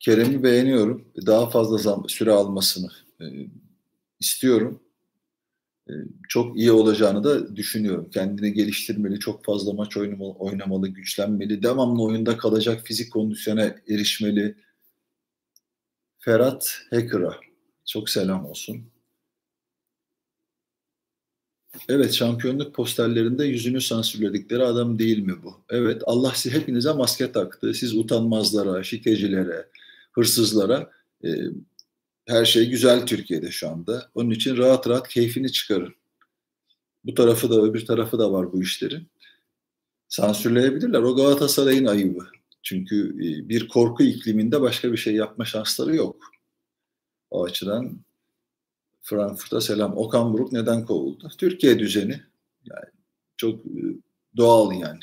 [0.00, 1.04] Kerem'i beğeniyorum.
[1.26, 3.24] Daha fazla zam, süre almasını e,
[4.20, 4.82] istiyorum.
[5.88, 5.92] E,
[6.28, 8.10] çok iyi olacağını da düşünüyorum.
[8.10, 9.96] Kendini geliştirmeli, çok fazla maç
[10.38, 14.56] oynamalı güçlenmeli, devamlı oyunda kalacak fizik kondisyona erişmeli.
[16.18, 17.36] Ferhat Hacker'a
[17.84, 18.90] çok selam olsun.
[21.88, 25.54] Evet şampiyonluk posterlerinde yüzünü sansürledikleri adam değil mi bu?
[25.68, 27.74] Evet Allah siz hepinize maske taktı.
[27.74, 29.68] Siz utanmazlara, şikecilere,
[30.12, 30.90] hırsızlara
[31.24, 31.28] e,
[32.26, 34.10] her şey güzel Türkiye'de şu anda.
[34.14, 35.94] Onun için rahat rahat keyfini çıkarın.
[37.04, 39.08] Bu tarafı da öbür tarafı da var bu işlerin.
[40.08, 41.02] Sansürleyebilirler.
[41.02, 42.26] O Galatasaray'ın ayıbı.
[42.62, 46.30] Çünkü e, bir korku ikliminde başka bir şey yapma şansları yok.
[47.30, 48.00] O açıdan
[49.02, 49.96] Frankfurt'a selam.
[49.96, 51.30] Okan Buruk neden kovuldu?
[51.38, 52.20] Türkiye düzeni.
[52.64, 52.90] Yani
[53.36, 53.80] çok e,
[54.36, 55.00] doğal yani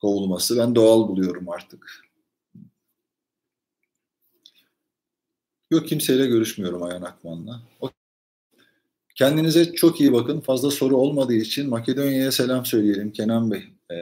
[0.00, 0.58] kovulması.
[0.58, 2.03] Ben doğal buluyorum artık.
[5.74, 7.62] Yok kimseyle görüşmüyorum Ayhan Akman'la.
[9.14, 10.40] Kendinize çok iyi bakın.
[10.40, 13.64] Fazla soru olmadığı için Makedonya'ya selam söyleyelim Kenan Bey.
[13.90, 13.94] Ee,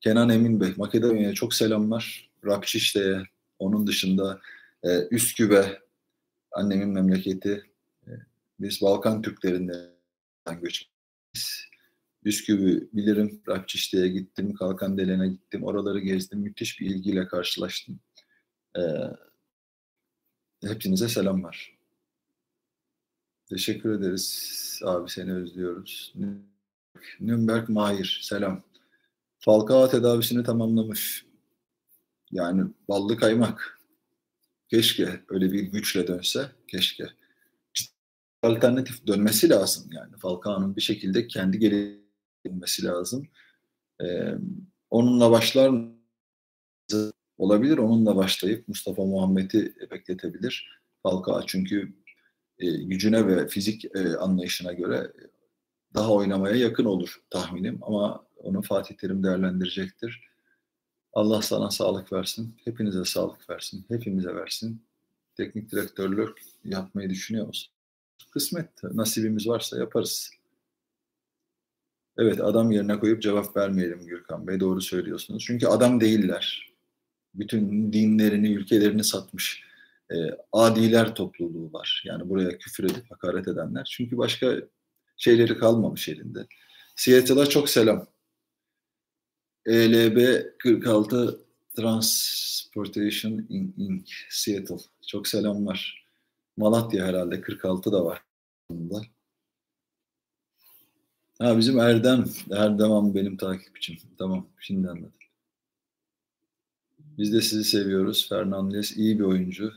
[0.00, 0.72] Kenan Emin Bey.
[0.76, 2.30] Makedonya'ya çok selamlar.
[2.44, 3.22] Rapşişte'ye,
[3.58, 4.40] onun dışında
[4.82, 5.78] e, Üsküp'e,
[6.52, 7.62] annemin memleketi.
[8.06, 8.10] E,
[8.60, 9.90] biz Balkan Türklerinden
[10.46, 11.64] göçmeniz.
[12.24, 13.42] Üsküp'ü bilirim.
[13.48, 15.64] Rapçişte'ye gittim, Kalkandelen'e gittim.
[15.64, 16.38] Oraları gezdim.
[16.38, 18.00] Müthiş bir ilgiyle karşılaştım.
[18.78, 18.80] Ee,
[20.62, 21.78] Hepinize selamlar.
[23.46, 24.80] Teşekkür ederiz.
[24.84, 26.14] Abi seni özlüyoruz.
[27.20, 28.62] Nürnberg Mahir, selam.
[29.38, 31.26] Falcao tedavisini tamamlamış.
[32.30, 33.80] Yani ballı kaymak.
[34.68, 36.52] Keşke öyle bir güçle dönse.
[36.68, 37.06] Keşke.
[38.42, 40.16] Alternatif dönmesi lazım yani.
[40.16, 43.28] Falcao'nun bir şekilde kendi gelmesi lazım.
[44.02, 44.34] Ee,
[44.90, 45.72] onunla başlar
[47.42, 47.78] olabilir.
[47.78, 50.80] Onunla başlayıp Mustafa Muhammed'i bekletebilir.
[51.02, 51.92] Falcao çünkü
[52.58, 55.12] e, gücüne ve fizik e, anlayışına göre
[55.94, 60.20] daha oynamaya yakın olur tahminim ama onu Fatih Terim değerlendirecektir.
[61.12, 62.56] Allah sana sağlık versin.
[62.64, 63.84] Hepinize sağlık versin.
[63.88, 64.82] Hepimize versin.
[65.36, 67.72] Teknik direktörlük yapmayı düşünüyor musun?
[68.30, 68.82] Kısmet.
[68.82, 70.30] Nasibimiz varsa yaparız.
[72.18, 74.60] Evet adam yerine koyup cevap vermeyelim Gürkan Bey.
[74.60, 75.44] Doğru söylüyorsunuz.
[75.46, 76.71] Çünkü adam değiller
[77.34, 79.62] bütün dinlerini, ülkelerini satmış
[80.10, 80.16] e,
[80.52, 82.02] adiler topluluğu var.
[82.06, 83.88] Yani buraya küfür edip hakaret edenler.
[83.96, 84.56] Çünkü başka
[85.16, 86.46] şeyleri kalmamış elinde.
[86.96, 88.06] Seattle'a çok selam.
[89.66, 91.40] ELB 46
[91.76, 94.10] Transportation Inc.
[94.30, 94.76] Seattle.
[95.06, 96.06] Çok selamlar.
[96.56, 98.22] Malatya herhalde 46 da var.
[101.38, 102.24] Ha bizim Erdem.
[102.50, 103.96] Erdem benim takipçim.
[104.18, 105.21] Tamam şimdi anladım.
[107.18, 108.28] Biz de sizi seviyoruz.
[108.28, 109.72] Fernandez iyi bir oyuncu.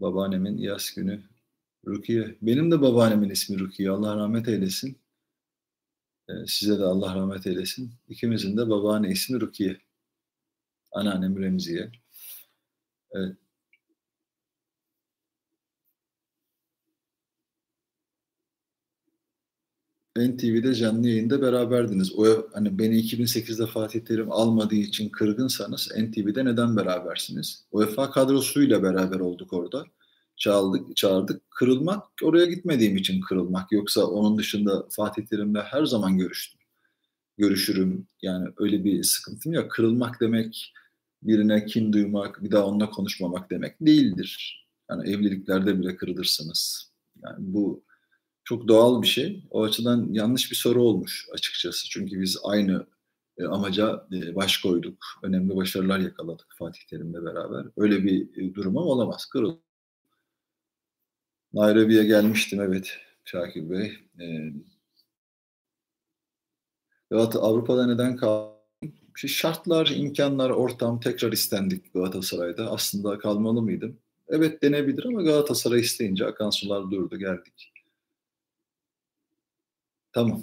[0.00, 1.22] Babaannemin yaz günü
[1.86, 2.38] Rukiye.
[2.42, 3.90] Benim de babaannemin ismi Rukiye.
[3.90, 4.98] Allah rahmet eylesin.
[6.28, 7.92] Ee, size de Allah rahmet eylesin.
[8.08, 9.80] İkimizin de babaanne ismi Rukiye.
[10.92, 11.92] Anneannem Remziye.
[13.12, 13.36] Evet.
[20.18, 22.18] NTV'de canlı yayında beraberdiniz.
[22.18, 27.64] O hani beni 2008'de Fatih Terim almadığı için kırgınsanız NTV'de neden berabersiniz?
[27.72, 29.84] UEFA kadrosuyla beraber olduk orada.
[30.36, 31.50] Çağırdık, çağırdık.
[31.50, 33.72] Kırılmak oraya gitmediğim için kırılmak.
[33.72, 36.60] Yoksa onun dışında Fatih Terim'le her zaman görüştüm.
[37.38, 38.06] Görüşürüm.
[38.22, 39.70] Yani öyle bir sıkıntım yok.
[39.70, 40.72] Kırılmak demek
[41.22, 44.64] birine kin duymak, bir daha onunla konuşmamak demek değildir.
[44.90, 46.92] Yani evliliklerde bile kırılırsınız.
[47.24, 47.84] Yani bu
[48.44, 49.44] çok doğal bir şey.
[49.50, 51.88] O açıdan yanlış bir soru olmuş açıkçası.
[51.88, 52.86] Çünkü biz aynı
[53.38, 55.04] e, amaca e, baş koyduk.
[55.22, 57.66] Önemli başarılar yakaladık Fatih Terim'le beraber.
[57.76, 59.26] Öyle bir e, durumum olamaz.
[59.26, 59.56] Kırıl.
[61.52, 63.92] Nairobi'ye gelmiştim evet Şakir Bey.
[64.20, 64.52] Ee,
[67.16, 68.54] Avrupa'da neden kaldım?
[69.16, 72.70] Şartlar, imkanlar, ortam tekrar istendik Galatasaray'da.
[72.70, 73.98] Aslında kalmalı mıydım?
[74.28, 77.73] Evet denebilir ama Galatasaray isteyince akan sular durdu geldik.
[80.14, 80.42] Tamam.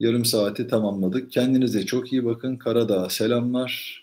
[0.00, 1.32] Yarım saati tamamladık.
[1.32, 2.56] Kendinize çok iyi bakın.
[2.56, 4.02] Karadağ selamlar.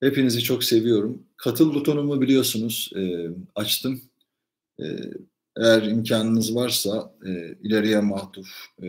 [0.00, 1.22] Hepinizi çok seviyorum.
[1.36, 4.00] Katıl butonumu biliyorsunuz e, açtım.
[4.80, 4.84] E,
[5.56, 8.48] eğer imkanınız varsa e, ileriye mahduf
[8.82, 8.86] e,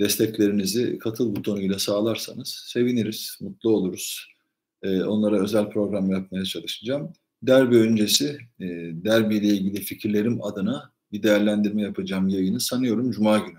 [0.00, 4.28] desteklerinizi katıl butonuyla sağlarsanız seviniriz, mutlu oluruz.
[4.82, 7.12] E, onlara özel program yapmaya çalışacağım.
[7.42, 8.66] Derbi öncesi e,
[9.04, 13.58] derbiyle ilgili fikirlerim adına bir değerlendirme yapacağım yayını sanıyorum Cuma günü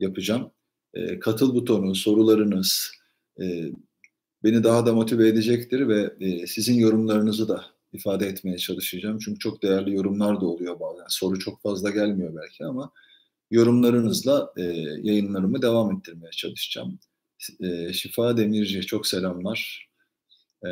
[0.00, 0.50] yapacağım.
[0.94, 2.90] E, katıl butonu, sorularınız
[3.40, 3.70] e,
[4.44, 9.18] beni daha da motive edecektir ve e, sizin yorumlarınızı da ifade etmeye çalışacağım.
[9.18, 11.06] Çünkü çok değerli yorumlar da oluyor bazen.
[11.08, 12.92] Soru çok fazla gelmiyor belki ama
[13.50, 14.62] yorumlarınızla e,
[15.02, 16.98] yayınlarımı devam ettirmeye çalışacağım.
[17.60, 19.88] E, Şifa Demirci çok selamlar.
[20.66, 20.68] E,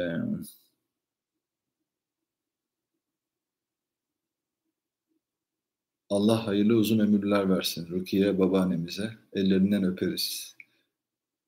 [6.14, 9.11] Allah hayırlı uzun ömürler versin Rukiye babaannemize.
[9.33, 10.57] Ellerinden öperiz.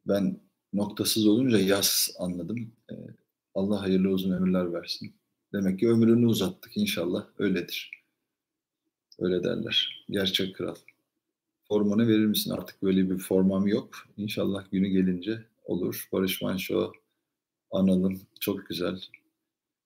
[0.06, 0.40] Ben
[0.72, 2.72] noktasız olunca yaz anladım.
[2.90, 2.94] Ee,
[3.54, 5.14] Allah hayırlı uzun ömürler versin.
[5.52, 7.26] Demek ki ömrünü uzattık inşallah.
[7.38, 7.90] Öyledir.
[9.18, 10.06] Öyle derler.
[10.10, 10.76] Gerçek kral.
[11.68, 12.50] Formanı verir misin?
[12.50, 13.90] Artık böyle bir formam yok.
[14.16, 16.08] İnşallah günü gelince olur.
[16.12, 16.92] Barış Manço
[17.70, 18.20] analım.
[18.40, 19.00] Çok güzel.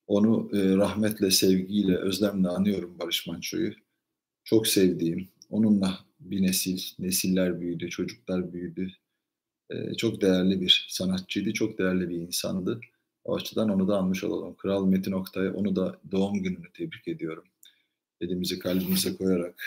[0.07, 3.73] Onu e, rahmetle, sevgiyle, özlemle anıyorum Barış Manço'yu
[4.45, 8.93] çok sevdiğim, onunla bir nesil, nesiller büyüdü, çocuklar büyüdü.
[9.71, 12.81] Ee, çok değerli bir sanatçıydı, çok değerli bir insandı.
[13.25, 14.55] O açıdan onu da anmış olalım.
[14.57, 17.45] Kral Metin Oktay, onu da doğum gününü tebrik ediyorum.
[18.21, 19.65] Elimizi kalbimize koyarak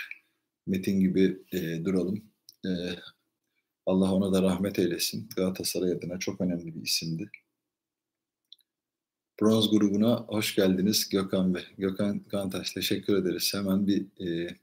[0.67, 2.23] Metin gibi e, duralım.
[2.65, 2.69] E,
[3.85, 5.29] Allah ona da rahmet eylesin.
[5.35, 7.29] Galatasaray adına çok önemli bir isimdi.
[9.43, 11.61] Bronz grubuna hoş geldiniz Gökhan Bey.
[11.77, 13.53] Gökhan Kantaş teşekkür ederiz.
[13.53, 14.57] Hemen bir e,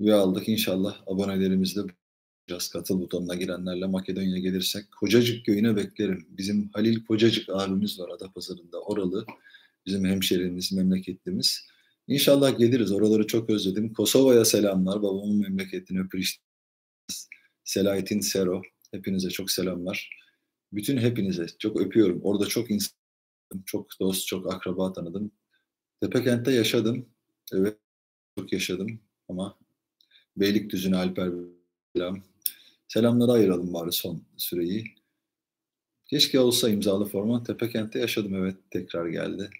[0.00, 0.48] üye aldık.
[0.48, 2.68] İnşallah abonelerimizde bulacağız.
[2.68, 4.92] Katıl butonuna girenlerle Makedonya gelirsek.
[4.92, 6.26] Kocacık köyüne beklerim.
[6.30, 8.80] Bizim Halil Kocacık abimiz var Adapazarı'nda.
[8.80, 9.26] Oralı.
[9.86, 11.66] Bizim hemşerimiz, memleketlimiz.
[12.08, 12.92] İnşallah geliriz.
[12.92, 13.92] Oraları çok özledim.
[13.92, 15.02] Kosova'ya selamlar.
[15.02, 16.36] Babamın memleketini öpür
[17.64, 18.62] Selahattin Sero.
[18.90, 20.10] Hepinize çok selamlar.
[20.72, 22.20] Bütün hepinize çok öpüyorum.
[22.22, 22.98] Orada çok insan
[23.66, 25.30] çok dost, çok akraba tanıdım.
[26.00, 27.06] Tepekent'te yaşadım.
[27.52, 27.78] Evet,
[28.38, 29.58] çok yaşadım ama
[30.36, 31.30] Beylikdüzü'ne Alper
[31.96, 32.22] selam.
[32.88, 34.84] Selamları ayıralım bari son süreyi.
[36.06, 37.42] Keşke olsa imzalı forma.
[37.42, 39.50] Tepekent'te yaşadım evet tekrar geldi.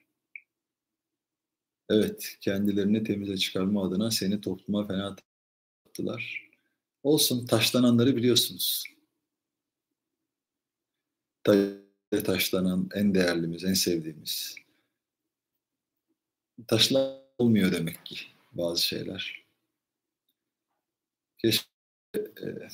[1.90, 5.16] Evet kendilerini temize çıkarma adına seni topluma fena
[5.87, 6.51] attılar.
[7.03, 8.85] Olsun taşlananları biliyorsunuz.
[11.44, 14.56] Taş taşlanan en değerlimiz, en sevdiğimiz.
[16.66, 18.16] Taşla olmuyor demek ki
[18.52, 19.44] bazı şeyler.
[21.38, 21.68] Keşke
[22.14, 22.68] e, e,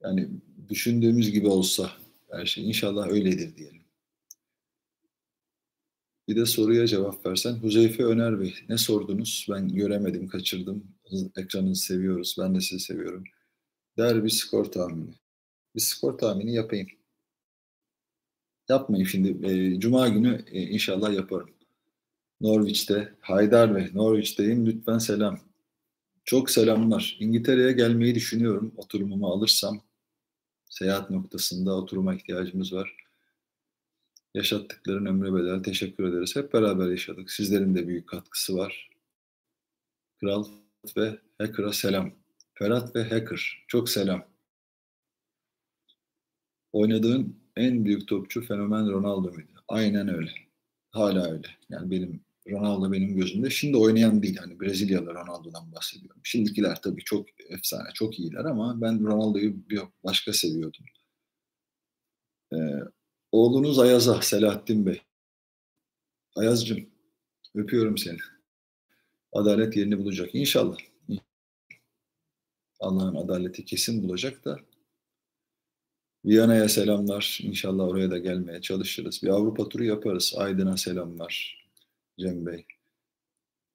[0.00, 0.28] yani
[0.68, 1.92] düşündüğümüz gibi olsa
[2.30, 2.68] her şey.
[2.68, 3.82] İnşallah öyledir diyelim.
[6.28, 7.52] Bir de soruya cevap versen.
[7.52, 9.46] Huzeyfe Öner Bey ne sordunuz?
[9.50, 10.96] Ben göremedim, kaçırdım.
[11.36, 12.36] Ekranınızı seviyoruz.
[12.38, 13.24] Ben de sizi seviyorum.
[13.98, 15.14] Derbi skor tahmini
[15.76, 16.88] bir skor tahmini yapayım.
[18.68, 19.46] Yapmayayım şimdi.
[19.46, 21.50] E, Cuma günü e, inşallah yaparım.
[22.40, 24.66] Norwich'te, Haydar Bey, Norwich'teyim.
[24.66, 25.40] Lütfen selam.
[26.24, 27.16] Çok selamlar.
[27.20, 28.72] İngiltere'ye gelmeyi düşünüyorum.
[28.76, 29.80] Oturumumu alırsam.
[30.70, 32.96] Seyahat noktasında oturuma ihtiyacımız var.
[34.34, 35.62] Yaşattıkların ömre bedel.
[35.62, 36.36] Teşekkür ederiz.
[36.36, 37.30] Hep beraber yaşadık.
[37.30, 38.90] Sizlerin de büyük katkısı var.
[40.20, 40.44] Kral
[40.96, 42.12] ve Hacker'a selam.
[42.54, 43.64] Ferhat ve Hacker.
[43.68, 44.35] Çok selam
[46.76, 49.52] oynadığın en büyük topçu fenomen Ronaldo muydu?
[49.68, 50.30] Aynen öyle.
[50.90, 51.48] Hala öyle.
[51.68, 53.50] Yani benim Ronaldo benim gözümde.
[53.50, 54.36] Şimdi oynayan değil.
[54.36, 56.20] Hani Brezilyalı Ronaldo'dan bahsediyorum.
[56.24, 60.84] Şimdikiler tabii çok efsane, çok iyiler ama ben Ronaldo'yu bir başka seviyordum.
[62.52, 62.56] Ee,
[63.32, 65.02] oğlunuz Ayaz'a, Selahattin Bey.
[66.36, 66.86] Ayaz'cığım,
[67.54, 68.18] öpüyorum seni.
[69.32, 70.34] Adalet yerini bulacak.
[70.34, 70.76] İnşallah.
[72.80, 74.60] Allah'ın adaleti kesin bulacak da
[76.26, 77.38] Viyana'ya selamlar.
[77.42, 79.22] İnşallah oraya da gelmeye çalışırız.
[79.22, 80.34] Bir Avrupa turu yaparız.
[80.36, 81.66] Aydın'a selamlar
[82.18, 82.64] Cem Bey.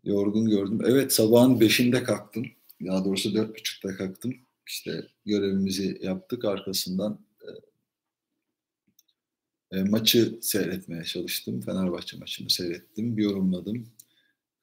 [0.04, 0.80] Yorgun gördüm.
[0.86, 2.46] Evet sabahın beşinde kalktım.
[2.86, 4.36] Daha doğrusu dört buçukta kalktım.
[4.68, 6.46] İşte görevimizi yaptık.
[6.46, 7.20] Arkasından
[9.72, 11.62] e, e, maçı seyretmeye çalıştım.
[11.62, 13.18] Fenerbahçe maçını seyrettim.
[13.18, 13.88] Bir yorumladım.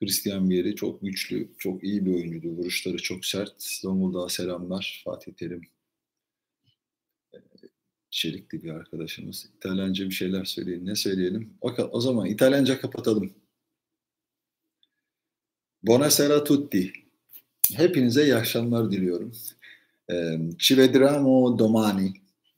[0.00, 2.48] Christian Vieri çok güçlü, çok iyi bir oyuncuydu.
[2.48, 3.54] Vuruşları çok sert.
[3.58, 5.02] Zonguldak'a selamlar.
[5.04, 5.62] Fatih Terim
[8.12, 9.48] içerikli bir arkadaşımız.
[9.56, 10.86] İtalyanca bir şeyler söyleyin.
[10.86, 11.54] Ne söyleyelim?
[11.60, 13.34] O, o zaman İtalyanca kapatalım.
[15.82, 16.92] Buonasera tutti.
[17.74, 19.32] Hepinize iyi akşamlar diliyorum.
[20.58, 22.12] Ci vedremo domani.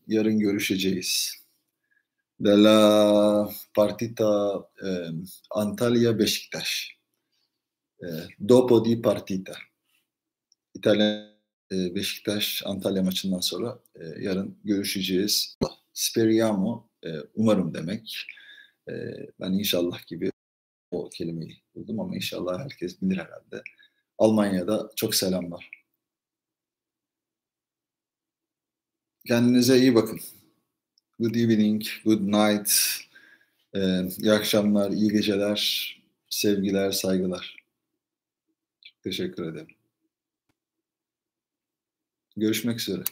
[0.07, 1.41] Yarın görüşeceğiz.
[2.41, 5.13] della partita eh,
[5.51, 6.97] Antalya Beşiktaş.
[8.03, 9.53] Eh, dopo di partita.
[10.75, 11.30] İtalya
[11.73, 15.59] e, Beşiktaş Antalya maçından sonra e, yarın görüşeceğiz.
[15.95, 18.27] Speriamo e, umarım demek.
[18.89, 18.93] E,
[19.41, 20.31] ben inşallah gibi
[20.91, 23.63] o kelimeyi buldum ama inşallah herkes bilir herhalde.
[24.19, 25.71] Almanya'da çok selam var.
[29.27, 30.21] Kendinize iyi bakın.
[31.19, 32.71] Good evening, good night.
[33.75, 35.93] Ee, iyi akşamlar, iyi geceler,
[36.31, 37.57] sevgiler, saygılar.
[38.85, 39.80] Çok teşekkür ederim.
[42.41, 43.03] Görüşmek üzere.